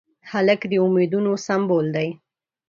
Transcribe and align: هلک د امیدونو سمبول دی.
هلک 0.31 0.61
د 0.71 0.73
امیدونو 0.87 1.31
سمبول 1.45 1.85
دی. 1.95 2.09